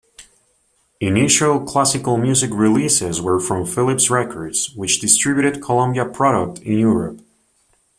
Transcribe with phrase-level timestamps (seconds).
[0.99, 7.21] Initial classical music releases were from Philips Records which distributed Columbia product in Europe.